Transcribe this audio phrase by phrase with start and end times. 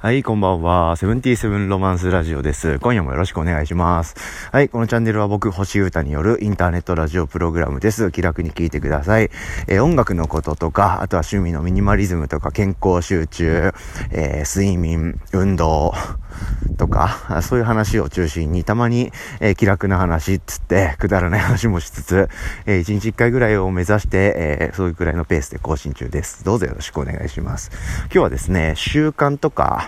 [0.00, 0.94] はい、こんばんは。
[0.94, 2.78] セブンティーセブンロマンスラジオです。
[2.78, 4.14] 今夜もよろしくお願いします。
[4.52, 8.12] はい、このチャンネルは僕、星歌によるインターネットラジオプログラムです。
[8.12, 9.28] 気楽に聞いてください。
[9.66, 13.72] えー、音楽のこととか、あとは趣味のミニマリズムとか、健康集中、
[14.12, 15.92] えー、睡眠、運動、
[16.76, 22.28] とか、そういう話を中心に、たまに、えー、気楽な話っつって、くだらない話もしつつ、
[22.66, 26.44] えー、1日1回ぐらいを目指して、えー、そういうくらいのペースで更新中です。
[26.44, 27.70] どうぞよろしくお願いします。
[28.04, 29.87] 今日はですね、習慣とか、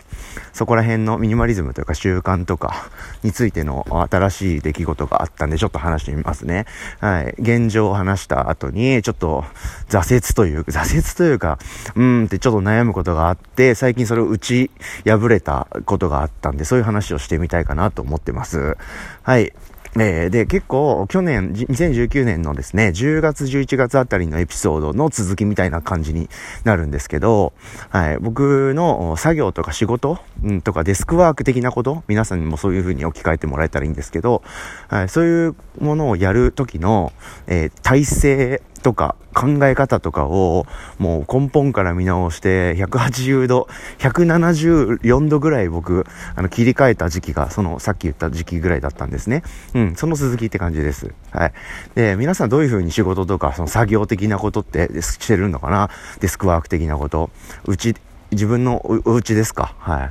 [0.53, 2.91] そこら辺のミニマリズムというか習慣とか
[3.22, 6.67] についての新しい出来事があったんで、ちょっと話してみますね。
[7.00, 7.35] はい。
[7.39, 9.44] 現状を話した後に、ちょっと
[9.89, 11.58] 挫折というか、 挫折というか、
[11.94, 14.71] うーんってちょっと悩むことがあって、最近それを打ち
[15.05, 18.77] 破れたことがあったんで、そういう話をしてみたいかなと思ってます。
[19.22, 19.53] はい。
[19.99, 26.29] えー、で、結構、去年、2019年のですね、10月、11月あたりのエピソードの続きみたいな感じに
[26.63, 27.53] なるんですけど、
[27.89, 34.42] はい、僕の作業とか仕事、うん、とかデスクワーク的なこと、皆さんにもそういうふうに置き換えてもらえたらいいんですけど、
[34.88, 37.12] はい、そういうものをやる時の、
[37.48, 40.67] えー、体制とか考え方とかを
[40.98, 49.42] もう根本から見直して180度、174度ぐらい僕、あの切り替えた時期がそのさっき言った時期ぐらいだったんですね。
[49.75, 51.12] うん、その続きって感じです。
[51.31, 51.53] はい。
[51.95, 55.91] で、皆さんどういう風に仕事とかその作業的なことってしてるのかな？
[56.20, 57.31] デスクワーク的なこと。
[57.67, 57.95] うち、
[58.31, 59.75] 自分のお家ですか？
[59.78, 60.11] はい。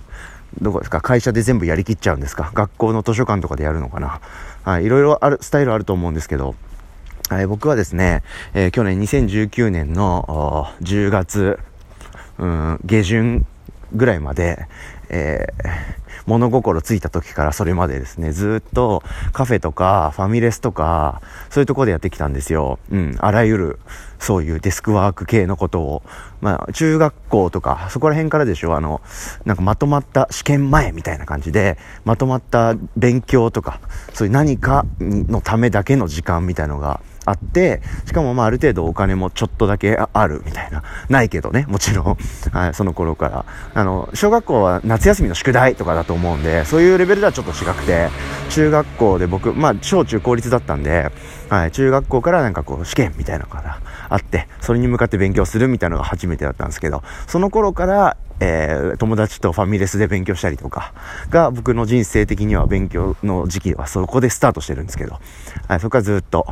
[0.61, 1.01] どこですか？
[1.01, 2.51] 会社で全部やりきっちゃうんですか？
[2.53, 4.21] 学校の図書館とかでやるのかな？
[4.63, 4.85] はい。
[4.85, 6.55] いろいろある、スタイルあると思うんですけど、
[7.29, 8.23] はい、僕はですね、
[8.55, 11.59] えー、去年2019年の10月、
[12.39, 13.45] うん、下旬
[13.93, 14.65] ぐらいまで、
[15.09, 22.79] えー、物心ついた時からそれまでですね、ずっとカフェとかファミレスとか、そういうところでやってきたんですよ。
[22.89, 23.79] うん、あらゆる、
[24.17, 26.01] そういうデスクワーク系のことを。
[26.41, 29.01] まあ、中学校とか、そこら辺からでしょ、あの、
[29.45, 33.81] なんかまとまった試験前みたいな感じで、まとまった勉強とか、
[34.15, 40.83] そういう何かのためだけの時間みたいのがあって、しかもまあある程度お金もちょっとだけあるみたいな。
[41.09, 42.17] ないけどね、もちろん。
[42.51, 43.45] はい、その頃から。
[43.73, 48.09] あの、小学校は夏休みの宿題とかだと思うんで、そういうレベルではちょっと違くて、
[48.49, 51.11] 中学校で僕、まあ小中公立だったんで、
[51.49, 53.79] はい、中学校からなんかこう試験みたいなのが
[54.09, 60.93] あって、それに向かって勉強するみたいなのが初めてだったんですけど、その頃から、えー、友達とファミレスで勉強したりとか
[61.29, 65.19] が僕の人生的には勉強の時期はそこでスタートしてるんですけど、
[65.67, 66.47] はい、そこからずっと、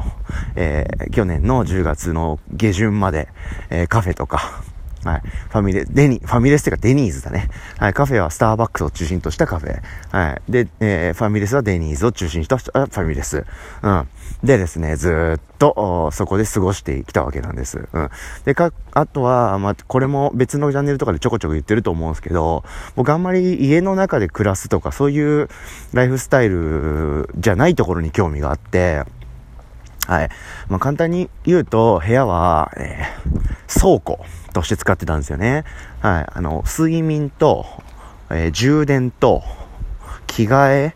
[0.56, 3.30] えー、去年の10月の下旬まで、
[3.70, 4.64] えー、カフェとか、
[5.04, 5.22] はい。
[5.22, 7.50] ファミレ、デニ、ファミレスっていうかデニーズだね。
[7.78, 7.94] はい。
[7.94, 9.82] カフェはスターバックスを中心としたカフェ。
[10.12, 10.52] はい。
[10.52, 13.46] で、えー、ファミレスはデニーズを中心としたファミレス。
[13.84, 14.08] うん。
[14.44, 17.88] でですね、ずっと、そこで過ごしてきたわけなんです。
[17.92, 18.10] うん。
[18.46, 22.64] で、か、あとは、まあ、これも別のチャンネルとかでちょこちょこ言ってると思うんですけど、
[22.96, 25.50] 僕あんまり家の中で暮らすとか、そういう
[25.94, 29.04] ライフスタイルじゃないところに興味があって、
[30.08, 30.30] はい。
[30.70, 35.66] まあ、簡単に言うと、部屋は、えー、倉庫として使ってたんですよね。
[36.00, 36.26] はい。
[36.34, 37.66] あの、睡眠と、
[38.30, 39.44] えー、充電と、
[40.28, 40.96] 着替え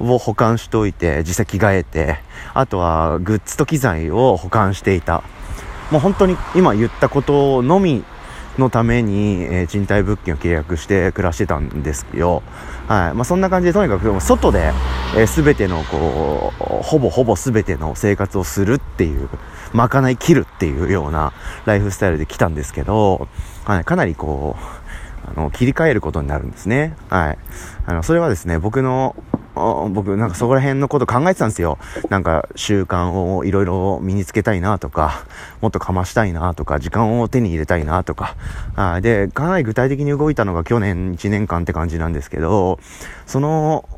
[0.00, 2.18] を保管しておいて、実際着替えて、
[2.54, 5.22] あとはグッズと機材を保管していた。
[5.90, 8.04] もう本当に今言ったことのみ
[8.60, 12.42] のために、えー、賃貸物件を契約して暮らしてたんですよ。
[12.86, 13.14] はい。
[13.14, 14.72] まあ、そんな感じで、とにかく外で、
[15.16, 19.28] えー、全ての、こう、ほぼほぼ全ての生活をするっていう、
[19.72, 21.32] まかない切るっていうような
[21.64, 23.28] ライフスタイルで来たんですけど、
[23.64, 26.96] はい、かなりこう、あの、切り替えることになるんですね。
[27.08, 27.38] はい。
[27.86, 29.16] あの、それはですね、僕の、
[29.92, 31.78] 僕なんかそこら辺のこと考えてたんですよ。
[32.08, 35.24] なんか習慣をいろいろ身につけたいなとか、
[35.60, 38.36] もっとかましたいなとか、時間を手に入れたいなとか。
[38.76, 42.78] あで、かなり具体的に動いたのが去年1年間って感じなんですけど、
[43.26, 43.88] その、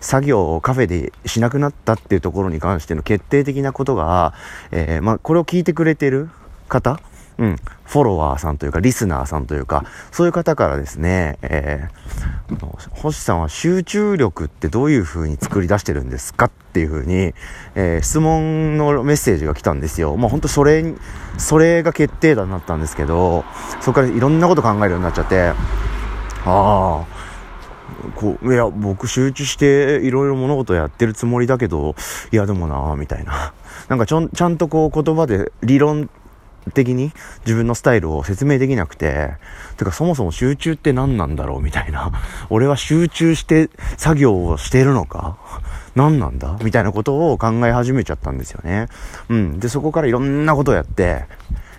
[0.00, 4.34] 作業をカフェでしなくなったっていうところに関しての決定的なことが、
[4.70, 6.28] えー、まあ、これを聞いてくれてる
[6.68, 7.00] 方
[7.38, 17.34] うん、フォロワーさんというか、リスナーさんというか、そういう方からですね、えー、星さんは集中力ってどういう風に作り出してるんですかっていう風に、
[17.74, 20.16] えー、質問のメッセージが来たんですよ。
[20.16, 20.94] まあ本当それ、
[21.36, 23.44] それが決定打になったんですけど、
[23.80, 25.54] そこからいろんなこと考えるようになっちゃって、あ
[26.46, 27.04] あ、
[28.14, 31.94] こう、いや、僕集中していろいろ物事やってるつもりだけど、
[32.32, 33.52] いやでもなみたいな。
[33.88, 36.08] なんかちょ、ちゃんとこう言葉で理論
[36.74, 37.12] 的に
[37.44, 39.32] 自分のスタイルを説明できなくて、
[39.76, 42.12] てかそもそも集中って何なんだろうみたいな。
[42.50, 45.36] 俺は集中して作業をしているのか？
[45.94, 46.58] 何なんだ？
[46.62, 48.88] みたいなことを考え始めちゃったんですよね。
[49.28, 49.60] うん。
[49.60, 51.24] で、そこからいろんなことをやって、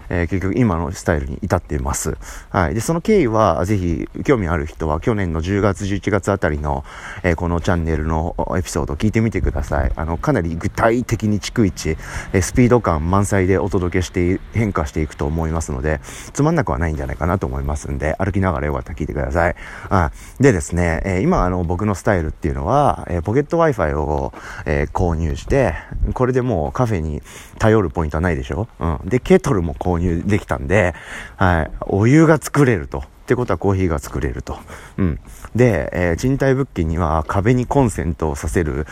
[0.09, 2.17] えー、結局今のスタイルに至っています。
[2.49, 2.73] はい。
[2.73, 6.83] で、その経緯は、ぜひ、興味ある人は、去年の10月、11月あたりの、
[7.23, 9.91] えー、このチャンネルのエピソードを聞いてみてください。
[9.95, 11.97] あの、かなり具体的に逐一、
[12.33, 15.99] えー、スピード感満載でお届けして、変化していくと思いますので、
[16.33, 19.55] つまんなくはないんじゃないかなと思いますんで、歩きながらよかったら聞いてください。
[19.89, 24.33] あでですね、えー、今、あの、僕のスタイルっていうのは、えー、ポケット Wi-Fi を、
[24.65, 25.75] えー、購入して、
[26.13, 27.21] これでもうカフェに
[27.59, 28.67] 頼るポイントはないでしょ？
[28.79, 28.99] うん。
[29.05, 30.95] で、ケトルも購入入できたんで、
[31.35, 32.99] はい、お湯が作れると。
[32.99, 34.57] ってことはコーヒーが作れると。
[34.95, 35.19] うん。
[35.53, 38.87] で、えー、賃貸物件には壁にコンセントをさせる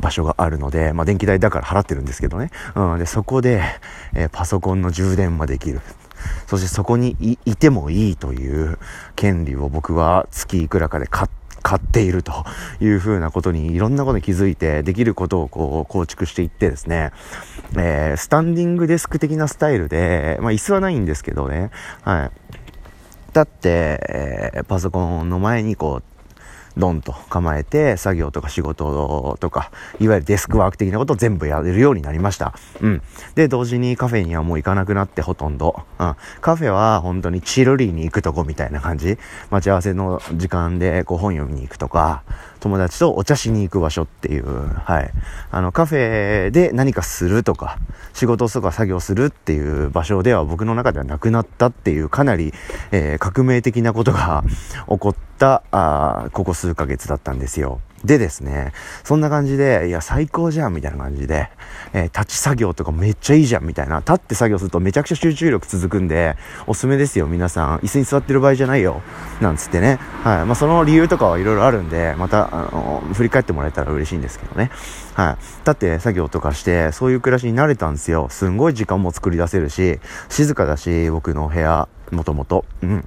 [0.00, 2.50] 場所があるので、まあ、電気代だから払ってるんですけどね。
[2.74, 2.98] うん。
[2.98, 3.62] で、そこで、
[4.12, 5.80] えー、パソコンの充電もできる。
[6.48, 8.78] そしてそこにいてもいいという
[9.14, 12.44] 権利を僕は月いくらかで買って、買っていると
[12.78, 17.10] いうふうなことにいろんなことに気づいてできることをこう構築していってですね、
[17.76, 21.72] えー、スタンディングデスク的なスタイルで、まあ椅子はないんですけどね、
[22.02, 22.30] はい。
[23.30, 23.68] 立って、
[24.08, 26.15] えー、パソコンの前にこう
[26.76, 32.54] ドンと構えて、作業とか仕事とか、いわゆるデスクワーク的なことを全部やれるようになりました。
[32.80, 33.02] うん。
[33.34, 35.84] で、同時にカフェにはもう行かなくなってほとんど。
[35.98, 36.16] うん。
[36.40, 39.18] カフェは本当にチルリーに行くとこみたいな感じ。
[39.50, 42.22] 待ち合わせの時間でこう本読みに行くとか、
[42.60, 45.10] 友達とお茶しに行く場所っていう、はい。
[45.50, 47.78] あの、カフェで何かするとか、
[48.12, 52.52] 仕事とか作業するっていう場所では僕の中ではなくなったっていう、かなり、
[52.92, 54.44] えー、革命的なことが
[54.88, 57.80] 起こった、あここ数ヶ月だったんですよ。
[58.04, 58.72] でですね、
[59.04, 61.48] そんな感じで、いや、最高じゃん、みたいな感じで、
[61.92, 63.98] えー、立ち作業とかめっちゃいいじゃん、みたいな。
[64.00, 67.78] 立って作業するとめちゃくちゃ集中力続くんで、おすすめですよ、皆さん。
[67.78, 69.02] 椅子に座ってる場合じゃないよ。
[69.40, 69.98] なんつってね。
[70.22, 70.44] はい。
[70.44, 74.70] まあ、その理由とかはいろいろあるんで、また、あの、振り返ってもらえたら嬉しいんですけどね。
[75.16, 75.36] はい。
[75.60, 78.28] 立って作業とかして、そういう暮らしに慣れたんですよ。
[78.28, 79.98] すんごい時間も作り出せるし、
[80.28, 81.88] 静かだし、僕の部屋。
[82.12, 82.66] もともと。
[82.82, 83.04] うん。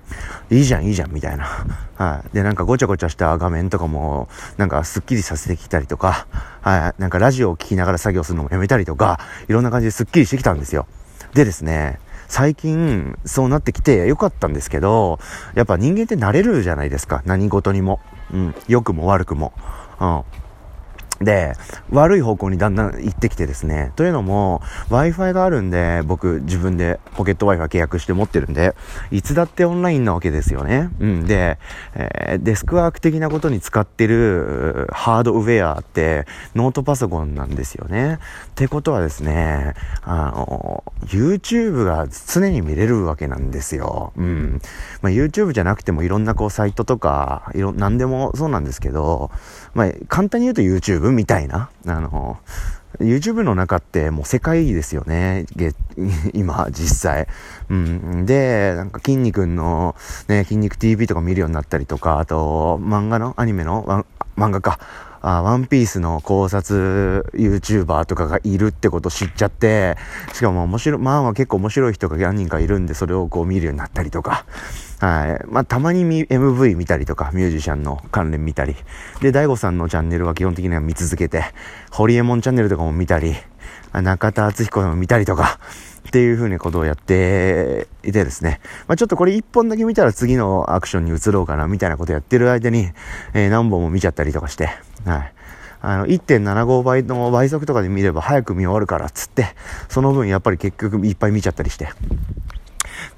[0.50, 1.46] いいじゃん、いいじゃん、みたいな。
[1.96, 2.36] はい。
[2.36, 4.28] で、なんかごちゃごちゃした画面とかも、
[4.58, 6.26] なんかスッキリさせてきたりとか、
[6.62, 7.02] はい。
[7.02, 10.88] なんかラジオを聴きながら作業するのもやめたりとか、いろんな感じでスッキリしてきたんですよ。
[11.36, 15.20] でですね、最近、そうなってきてよかったんですけど、
[15.54, 17.22] やっぱ人間って慣れるじゃないですか。
[17.26, 18.00] 何事にも。
[18.34, 18.56] うん。
[18.68, 19.54] 良くも悪くも。
[20.00, 20.24] うん。
[21.22, 21.54] で、
[21.92, 23.92] 悪い方向にだんだん行ってきてですね。
[23.96, 28.76] というのも、Wi-Fi があるんで、僕自分でポケット Wi-Fi 契約して持ってるんで、
[29.12, 30.90] いつだってオンラインなわけですよね。
[31.00, 31.26] うん。
[31.26, 31.60] で、
[31.96, 36.26] えー、デスクワーク的なことに使ってるハードウェアって
[36.56, 38.16] ノートパソコンなんですよね。
[38.16, 38.18] っ
[38.56, 39.74] てことはですね、
[40.04, 44.14] あの、YouTube が常に見れるわけなんですよ。
[44.16, 44.62] うん。
[45.02, 49.32] まあ、YouTube じゃなくてもいろんなこうサイトとか、いろ、なんでもそうなんですけど、
[49.74, 52.38] まあ、簡単に言うと YouTube みたいな、あの、
[53.00, 55.46] YouTube の中ってもう世界ですよね。
[56.34, 57.28] 今、実際。
[57.70, 58.26] うん。
[58.26, 59.96] で、なんか筋肉の、
[60.28, 64.80] ね、筋肉 TV とか見るようになったりとか、あと、漫画の、アニメの、漫画か。
[65.22, 69.98] あワンピースの考察 YouTuber とかがいるってこと知っちゃって、
[70.34, 74.46] しかも面白い、まあ結構面白い人が何人かいるんで、それをこう見るようになったりとか、
[75.00, 75.46] はい。
[75.48, 78.76] まあたまに MV 見たりとか、ミュージシャンの関連見たり、
[79.22, 81.44] で、大悟さんのチャンネルは基本的には見続けて、
[81.92, 83.36] ホリエモンチャンネルとかも見たり、
[83.94, 85.60] 中田敦彦さんも見たりとか、
[86.08, 88.62] っていう風なことをやっていてですね。
[88.88, 92.90] まあ、ちょっとこれ一本だけ見たら次のアクションに移ろうかな、みたいなことやってる間に、
[93.34, 94.70] えー、何本も見ちゃったりとかして、
[95.06, 95.34] はい。
[95.82, 99.48] あの、1.75倍の倍速とかで見れば早く見終わるから、つって、
[99.88, 101.90] その分やっぱり結局いっぱい見ちゃったりして。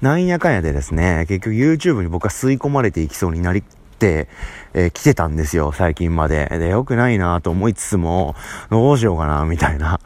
[0.00, 3.64] なんやかんやでですね、結局 YouTube に僕は吸い込まれていきそうになり、
[4.06, 6.46] えー、来てたんですよ、最近まで。
[6.58, 8.34] で、良くないなと思いつつも、
[8.70, 10.00] どうしようかな、みたいな。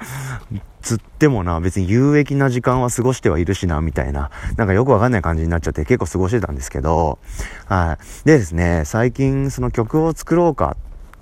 [0.82, 4.30] つってもな、別に有益な時間は過ごしてはいるしな、みたいな。
[4.56, 7.18] なんかよくわかんない感じになっちゃって結構過ごしてたんですけど、
[7.66, 8.26] はい。
[8.26, 10.76] でですね、最近その曲を作ろうか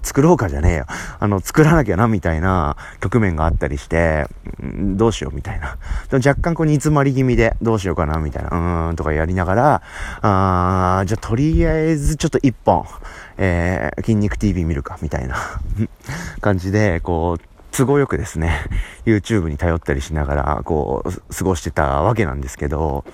[0.04, 0.86] 作ろうかじゃねえよ。
[1.18, 4.26] あの、作らなきゃな、みたいな局面があったりして、
[4.60, 5.78] どうしよう、みたいな。
[6.12, 9.82] 若干こう煮詰まり気味で、どうしようかな、みたいな、うーん、とかやりながら、
[10.20, 12.84] あー、じゃあとりあえずちょっと一本、
[13.38, 15.36] えー、筋肉 TV 見るか、みたいな
[16.40, 17.42] 感じで、こう、
[17.72, 18.52] 都合よくですね、
[19.04, 23.04] YouTube に頼ったりしながら、こう、過ごしてたわけなんですけど、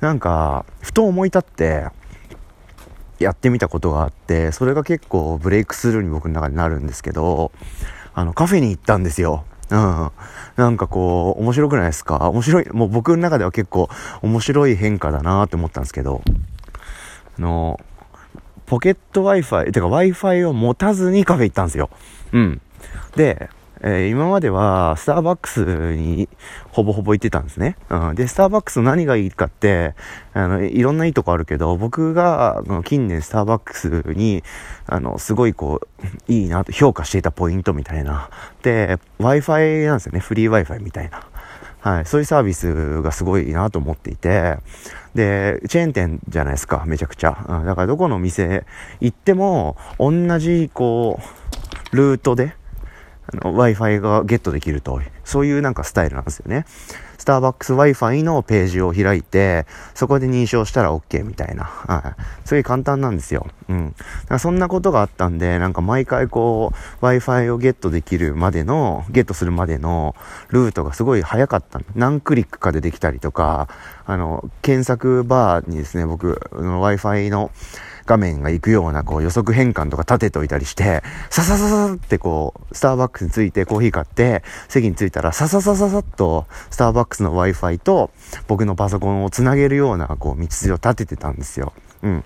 [0.00, 1.86] なんか、ふと思い立って、
[3.18, 7.52] やってみたことがあって、それが結構ブレイクスルーに僕の中でなるんですけど、
[8.14, 9.44] あの、カフェに行ったんですよ。
[9.70, 10.10] うん。
[10.56, 12.28] なんかこう、面白くないですか？
[12.30, 13.88] 面白い、もう僕の中では結構
[14.22, 16.22] 面白い変化だなって思ったんですけど、
[17.38, 17.80] あの、
[18.66, 21.90] ポケット Wi-Fi、てか Wi-Fi を持たずにカフェ行ったんですよ。
[22.32, 22.60] うん。
[23.16, 23.48] で、
[23.82, 25.64] えー、今までは、スターバックス
[25.94, 26.28] に
[26.70, 27.76] ほぼほぼ行ってたんですね。
[27.90, 28.14] うん。
[28.14, 29.94] で、スターバックス何がいいかって、
[30.32, 34.42] あの、いろんないいとこあるけど、僕が、近年スターバックスに、
[34.86, 38.30] あの、すごいこう、いいなと評価していたポイントみたいな。
[38.62, 40.20] で、Wi-Fi なんですよね。
[40.20, 41.26] フリー Wi-Fi みたいな。
[41.80, 42.06] はい。
[42.06, 44.58] そういうサービスがすごいなと思っていて、
[45.14, 47.46] で、チェーン店じゃないですか、めちゃくちゃ。
[47.48, 48.64] うん、だからどこの店
[49.00, 51.20] 行っても、同じ、こ
[51.92, 52.54] う、ルートで、
[53.32, 56.64] Wi-Fi がゲットできると、そういうなんかスタイルなんですよね。
[57.18, 61.64] スターバックス Wi-Fi のページを開いて、そこで認証したら OK みたいな。
[61.64, 62.22] はい。
[62.46, 63.46] すごい簡単なんですよ。
[63.68, 63.94] うん。
[64.38, 70.14] そんなことがあったんで、なんか毎回こう、Wi-Fi をゲットできるまでの、ゲットするまでの
[70.50, 73.68] ルートがすごい早かった何クリックかでできたりとか、
[74.04, 77.50] あの、検索バーにですね、僕、Wi-Fi の、
[78.06, 88.10] 画面が行くようなこう予測変換とか立てておいたりして、ささささってこう、スターバックスについてコーヒー買って、席に着いたらさささささっと、スターバックスの Wi-Fi と
[88.46, 91.72] 僕のパソコンをつなげるようなこう道筋を立ててたんですよ。
[92.02, 92.24] うん。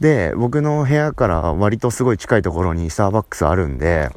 [0.00, 4.10] で、僕の部屋から割とすごい近いところにスターバックスあるんで、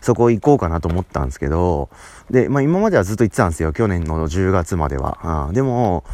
[0.00, 1.90] そこ行こうかなと思ったんですけど、
[2.30, 3.72] で、まあ今まではずっと言ってたんですよ。
[3.72, 5.46] 去年の10月までは。
[5.48, 6.04] うん、でも、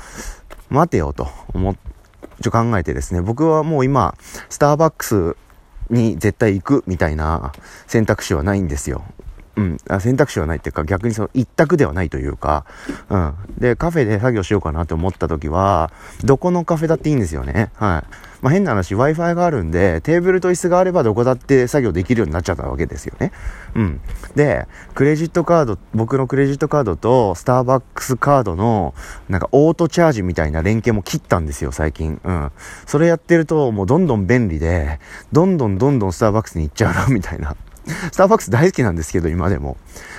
[0.71, 1.77] 待てよと思っ
[2.43, 4.15] ちょ考えてですね、僕はもう今、
[4.49, 5.37] スターバックス
[5.91, 7.53] に絶対行くみたいな
[7.87, 9.05] 選択肢はないんですよ。
[9.57, 12.67] うん、選択肢はないっていうか、逆にその一択ではないというか、
[13.09, 13.35] うん。
[13.59, 15.91] で、カフェで作業しようかなと思った時は、
[16.25, 17.71] どこのカフェだっていいんですよね。
[17.75, 18.15] はい。
[18.43, 23.33] まあ、変な話、Wi-Fi があるんで、テーブルと椅子があればどこだって作業できるようになっちゃったわけですよね。
[23.75, 24.01] うん。
[24.35, 28.95] で、クレジットカード、僕のクレジットカードとスターバックスカードの、
[29.31, 32.21] なんかオートチャージみたいな連携も切ったんですよ、最近。
[32.23, 32.53] うん。
[32.85, 35.01] それやってると、もうどんどん便利で、
[35.33, 37.57] どんどんどんどんスターバックスに行っちゃうな、みたいな。
[37.87, 39.77] スターバックス大好きなんですけど、今でも。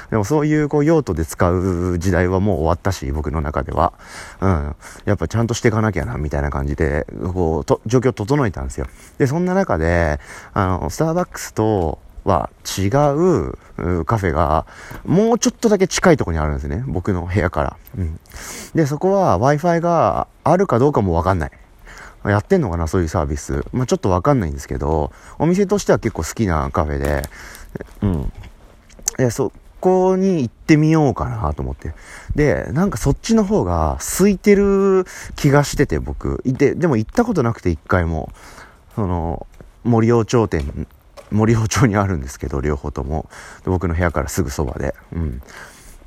[0.09, 3.93] でもそういうこう用途で使う時代はもう終わったし、僕の中では。
[4.39, 4.75] うん。
[5.05, 8.87] やっぱちゃんとしていかなきゃな、みたいな感じで、こう、と、状況整えたんですよ。
[9.17, 10.19] で、そんな中で、
[10.53, 14.67] あの、スターバックスと、は違うカフェが
[15.05, 16.83] もうちょっとだけ近いところにあるんですね。
[16.85, 17.77] 僕の部屋から。
[17.97, 18.19] うん。
[18.75, 21.51] で、そこは Wi-Fi があるかどうかもわかんない。
[22.31, 23.63] やってんのかなそういうサービス。
[23.71, 27.23] まあ、ちょっとわかんないんですけど、お店としては結構好きなカフェで、
[28.01, 28.31] うん。
[29.17, 31.93] で、そこに行ってみようかなと思って。
[32.35, 35.05] で、なんかそっちの方が空いてる
[35.35, 36.41] 気がしてて、僕。
[36.45, 38.31] で、でも行ったことなくて一回も。
[38.95, 39.45] その、
[39.83, 40.87] 森尾町店、
[41.31, 43.29] 森尾町にあるんですけど、両方とも。
[43.65, 44.95] 僕の部屋からすぐそばで。
[45.13, 45.41] うん。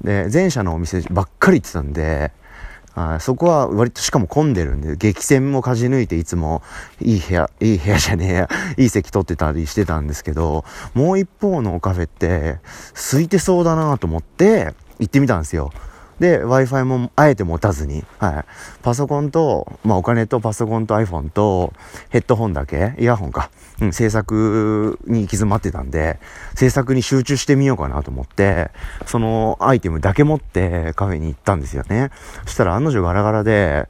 [0.03, 2.33] で、前者のお店ばっかり行ってたんで、
[2.94, 6.62] あそこは割としかも混んでるんで、激戦も勝ち抜いていつも
[7.00, 12.59] いい部屋、いい部屋じゃねえや、いい席取ってたりしてたんですけど、もう一方のカフェって
[12.94, 15.73] 空いてそうだなと思って行ってみたんですよ。
[16.21, 18.45] で、Wi-Fi もあえて持たずに、はい。
[18.83, 21.73] パソコンと、まあお金とパソコンと iPhone と
[22.11, 23.50] ヘッドホンだけ、イヤホンか、
[23.81, 26.21] うん、制作に行き詰まってたんで、
[26.55, 28.71] 制作に集中してみようかなと思って、
[29.07, 32.11] そのアイテムだけ持ってカフェに行ったんですよね。
[32.45, 33.89] そしたら案の定ガラガラで、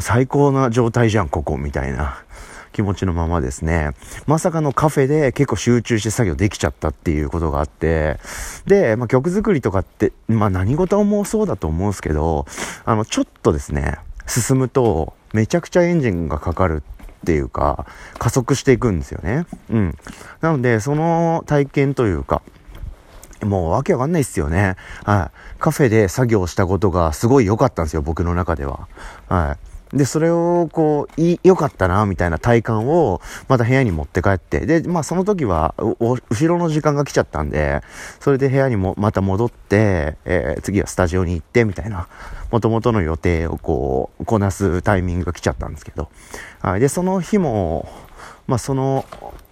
[0.00, 2.24] 最高な状態じゃん、ここ、みたいな。
[2.72, 3.90] 気持ちのままですね、
[4.26, 8.18] まさかのカフェで結構集中して作業できちゃったっていうことがあって、
[8.66, 12.46] で、まあ、曲作りとかって、まあ、何事もそうだと思うんですけど、
[12.84, 16.82] あの、ちょっとですね、進むと、めちゃくちゃエンジンがかかる
[17.20, 17.86] っていうか、
[18.18, 19.46] 加速していくんですよね。
[19.70, 19.98] うん。
[20.40, 22.42] なので、その体験というか、
[23.42, 24.76] もうわけわかんないっすよね。
[25.04, 25.58] はい。
[25.58, 28.88] カフェで作業したことがすごい良かったんですよ、僕の中では。
[29.28, 29.69] はい。
[29.92, 37.82] で、それをこう、い、良かったな、みたいな体感を、また部屋に持って帰って、で、まあその時は、後ろの時間が来ちゃったんで、
[38.20, 42.06] それで部屋にもまた戻って、えー、次はスタジオに行って、みたいな、
[42.52, 46.08] 元々の予定をこう、こなすタイミングが来ちゃったんですけど、
[46.60, 46.80] はい。
[46.80, 47.88] で、その日も、
[48.46, 49.04] まあその、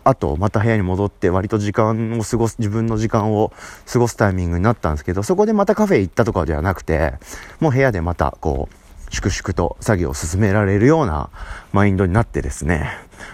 [0.04, 3.52] あと、また部屋に戻って、割と時間を過ごす、自分の時間を
[3.92, 7.14] 過ごすタイミングになったんですけど、そこでまたカフェ行ったとかではなくて、
[7.60, 11.30] もう部屋でまた、こう、粛々と作業を進められるような
[11.72, 12.90] マインドになってですね、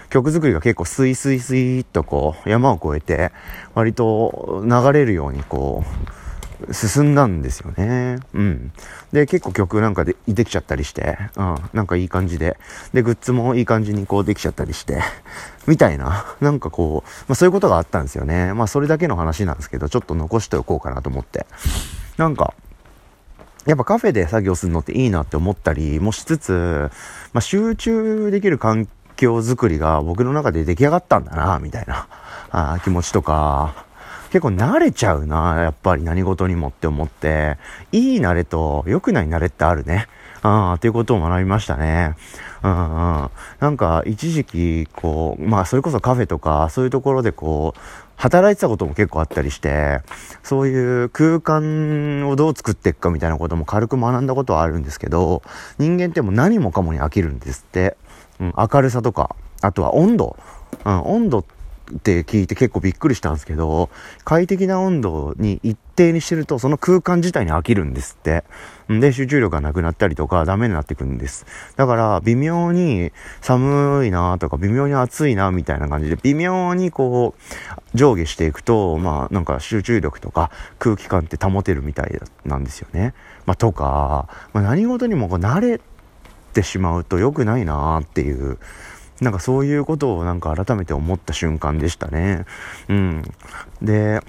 [0.09, 3.31] 曲作りが結構スイスイスイっとこう山を越えて
[3.73, 6.15] 割と流れるようにこう
[6.73, 8.17] 進んだんですよね。
[8.33, 8.71] うん。
[9.11, 12.57] で、結構曲なんかでできちゃったりして、うん、なんかいい感じで、
[12.93, 15.01] で、グッズもいい感じにこうできちゃったりして、
[15.67, 18.53] みたいな、なんかこう、まあそういうことがあったんですよね。
[18.53, 21.45] まあそれだけの話なんですけど、ちょっと残しておこうかなと思って。
[22.17, 22.53] なんか、
[23.65, 26.89] やっぱカフェで作業するのっていいなって思ったりもしつつ、
[27.33, 32.07] まあ、集中できる環境づくりが僕の中で出来上がったんだな、みたいな、
[32.51, 33.85] あ気持ちとか、
[34.29, 37.57] 結構慣れちゃうな、やっぱり何事にもって思って、
[37.91, 40.07] いい慣れと良くない慣れってあるね。
[40.41, 42.15] ああ、っていうことを学びましたね。
[42.61, 43.29] うんうん。
[43.59, 47.79] なんか、一時期、こう、まあ、それこそカフェとか、そういうところでこう、
[48.15, 50.01] 働いてたことも結構あったりして、
[50.43, 55.41] そういう空間をどう作っていくかみたいなことも軽く学んだことはあるんですけど、
[55.77, 57.97] 人間ってもう何もかもに飽きるんですって。
[58.39, 60.37] うん、明るさとか、あとは温度。
[60.83, 61.45] うん、温度っ
[61.93, 63.89] って聞いて結構びっくりしたんですけど、
[64.23, 68.43] 快適な温度に一定にしてると、その空間自体に飽きるんですって。
[68.91, 71.45] んで、集中力がなくなったりとか、ダメになってくるんです。
[71.75, 73.11] だから、微妙に
[73.41, 83.13] 寒いなとか、微妙に暑いなみたいな感じで、微妙にこう、上下していくと、まあ、なんか集中力とか空気感って保てるみたいなんですよね。
[83.45, 85.79] まあ、とか、まあ、何事にもこう慣れ
[86.53, 88.57] てしまうと良くないなっていう、
[89.21, 92.45] なんかそういうことをなんか改めて思った瞬間でしたね。
[92.89, 93.23] うん。
[93.81, 94.21] で、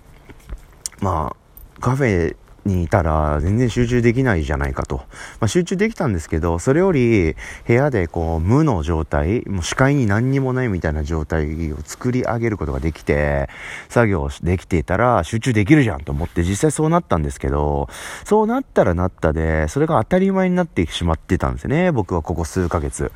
[1.00, 2.37] まあ、カフェ
[2.67, 4.97] にいたら全然集中できないじゃないかと。
[4.97, 13.49] まあ、集中できたんですけど、それより部屋でこう無の状態、もう視界に何にもないみたいな状態を作り上げることができて、
[13.89, 17.89] 作業できていたら集中できるじゃんと思って実際そうなったんですけど、
[18.25, 23.13] そうなったらなったで、それが当たり前になってしまってたんですよね、僕はここ数ヶ月。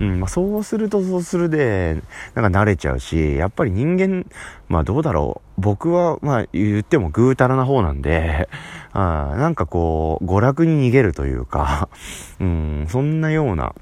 [0.00, 2.02] うん、まあ、そうするとそうするで、
[2.34, 4.26] なんか慣れちゃうし、やっぱり人間、
[4.72, 5.60] まあどうだろう。
[5.60, 8.48] 僕は、まあ言ってもぐうたらな方なんで、
[8.94, 11.90] あなんかこう、娯楽に逃げるというか、
[12.40, 13.74] うん、そんなような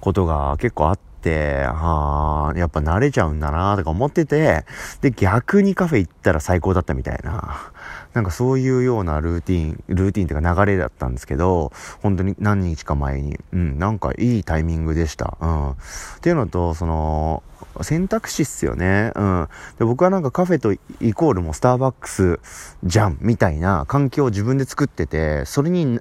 [0.00, 4.64] ことが結構あって、あやっぱ慣れちゃうんだなとか思ってて、
[5.02, 7.70] で、逆にカフェ行ったら最高だったみたいな。
[8.14, 15.36] なんかそういうようなルーティン、ルーティンっていうか流れだったんですけど、本当に何日か前に、うん、なんかいいタイミングでした。
[15.40, 15.70] うん。
[15.72, 15.76] っ
[16.20, 17.42] ていうのと、その、
[17.82, 19.10] 選択肢っすよね。
[19.16, 19.48] うん。
[19.78, 22.38] で、僕はなんかカフェとイコールもスターバックス
[22.84, 25.98] じゃん、みたいな環境を自分で作ってて、それに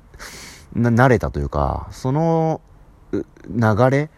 [0.75, 2.62] 慣れたというか、その
[3.12, 3.22] 流
[3.89, 4.12] れ、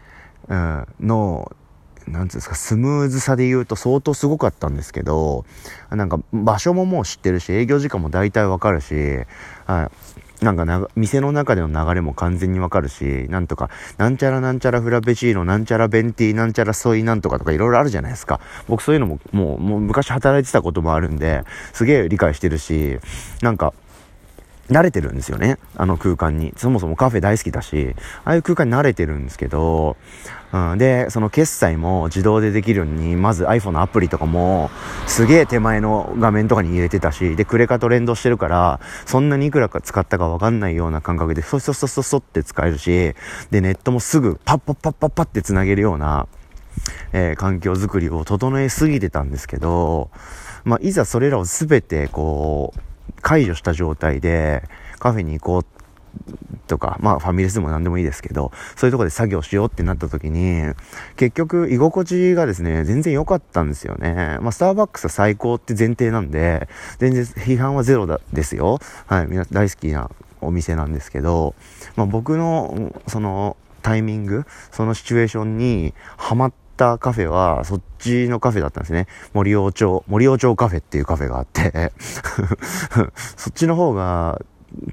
[0.50, 1.52] うん、の、
[2.08, 5.46] なんつうんですか、スムーズさで言うと相当すごかったんですけど、
[5.90, 8.96] なんか場所ももう知ってるし、営業時間も大体わかるし、
[9.66, 9.90] は
[10.42, 10.44] い。
[10.44, 18.42] なんかな、店の中での流れも完全にわかるし、なんとか、なんちゃらなんちゃらフラペチーノ、なんちゃらベンティー、なんちゃらソイなんとかとかいろいろあるじゃないですか。
[18.68, 23.00] 僕そういうのも、もう、もう昔働いてたこともあるんで、すげえ理解してるし、
[23.42, 23.74] なんか、
[24.70, 25.58] 慣れてるんですよね。
[25.76, 26.54] あの空間に。
[26.58, 29.96] そもそもカフェ大好きだし、ああいう空間に慣れてるんですけど、
[30.54, 34.72] うん、で、その決済も自動でできるように、まず iPhone のアプリとかも、
[35.06, 43.14] すげえ手前の画面とかに入れてたし、で、クレカと連動してるから、そんなにいくらか使ったかわかんないような感覚で、そそそそそって使えるし、
[43.52, 46.28] で、ネットもすぐパッパッパッパッパって繋げるような、
[47.14, 50.10] えー、環境づくりを整えすぎてたんですけど、
[50.64, 52.80] まあ、いざそれらをすべて、こう、
[53.22, 54.64] 解除した状態で
[55.00, 55.66] カフェに行こう
[56.68, 60.64] とか、まあファミレスでも何でもいいですけど、そういうとこで作業しようってなった時に、
[61.16, 64.38] 結局居心地がですね、全然良かったんですよね。
[64.42, 68.80] まあスターバックスは最高って前提なんで、全然批判はゼロだですよ。
[69.08, 70.10] はい、みんな大好きな
[70.42, 71.56] お店なんですけど、
[71.96, 79.08] まあ僕の、その、タイミング、そのシチュエーションにハマってたカフェは、そっちのカフェだったんですね。
[79.34, 81.92] 森王町、森王町カフェっていうカフェがあって
[83.38, 84.42] そっちの方が、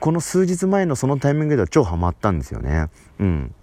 [0.01, 2.89] この数日前のそのタイミングでは超ハマったんですよね。
[3.19, 3.55] うん。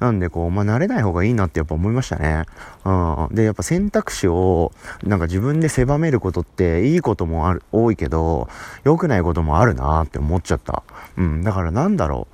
[0.00, 2.44] なんでこう、まあ、慣れない方がいいなってやっぱ思いましたね。
[2.84, 3.34] うん。
[3.34, 8.48] で、やっぱ選択肢を、なんか自分で狭めることっていいこともある、多いけど、
[8.84, 10.84] 良くないこともあるなって思っちゃった。
[11.16, 11.42] うん。
[11.42, 12.28] だからなんだろ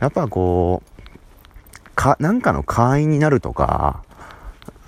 [0.00, 0.02] う。
[0.02, 4.02] やっぱこう、か、なんかの会員になるとか、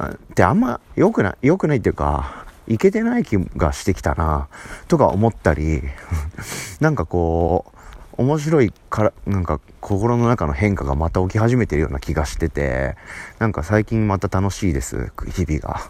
[0.02, 4.48] ってあんま良くない、良くないっていうか、いけてない気がしてきたな、
[4.88, 5.82] とか思ったり、
[6.80, 7.74] なんかこう、
[8.16, 12.96] 面白いから、なんか心の中の変化がまた起き始めてるような気がしてて、
[13.38, 15.80] なんか最近また楽しいです、日々が。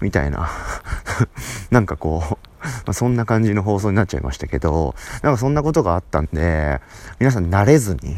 [0.00, 0.50] みたいな。
[1.70, 6.80] なんかこう、まあ、そんな感じの放送になっちゃいましたけど、なんかそんなことがあったんで、
[7.20, 8.16] 皆さん慣れずに、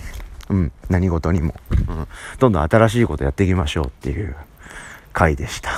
[0.48, 4.34] うん、何事にも、うん、どんどん新しいことやっていきましょうっていう
[5.12, 5.70] 回でした。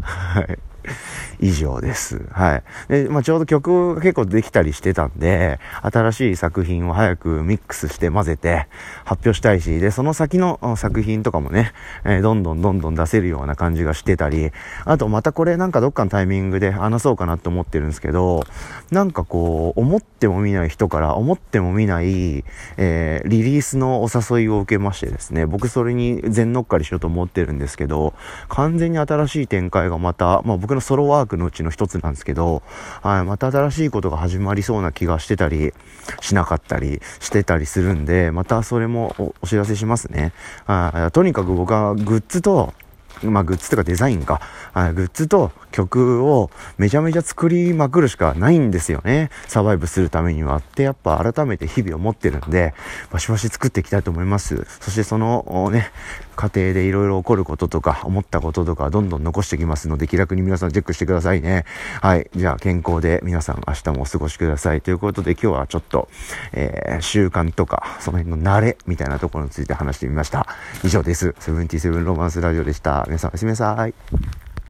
[0.00, 0.58] はい。
[1.40, 2.22] 以上です。
[2.30, 2.62] はい。
[2.88, 8.66] で、まあ、ちょうど曲が結構できたりしてたんで、新しい作品を早くミックスして混ぜて
[9.04, 11.72] 発表したいし、で、その先の作品とかもね、
[12.04, 14.52] えー、どんどんどんどん出せるような感じがしてたり、
[14.84, 18.44] あとまたこれなんかどっかのタイミングで話そうかなと思ってるんですけど、
[18.90, 22.44] なんかこう、思っても見ない人から思っても見ない、
[22.76, 28.14] えー、リリースのお誘いを受けましてですね、僕それに全乗っかりしようと思ってるんですけど、
[28.48, 32.62] 完全に新しい展開がまた、まあ僕のソロワークのうちの一つなんですけど、
[33.02, 35.72] はい、また新しいことが始まりそうな気がしてたり、
[36.20, 40.32] しなかったりしてたりするんで、またそれもお知らせしますね。
[40.66, 42.74] はい、とにかく僕はグッズと、
[43.22, 44.40] まあグッズとかデザインか、
[44.72, 49.30] あグッズと曲をめちゃめちゃ作りまくるしかないんですよね。
[49.46, 50.56] サバイブするためには。
[50.56, 52.74] ってやっぱ改めて日々思ってるんで、
[53.10, 54.66] バシバシ作っていきたいと思います。
[54.80, 55.92] そしてそのね、
[56.42, 61.64] 家庭でいろいろ起こることとか、思ったこととか、どんどん残してきますので、気楽に皆さんチェックしてくださいね。
[62.00, 62.28] はい。
[62.34, 64.80] じゃあ健康で皆さん明日もお過ごしください。
[64.80, 66.08] ということで今日はちょっと、
[66.52, 70.48] えー、習慣とか、その辺の慣れみたいなところについて話してみました。
[70.82, 71.34] 以上です。
[71.38, 73.04] セブンティセブンロマンスラジオでした。
[73.06, 74.51] 皆さんおやすみなさい。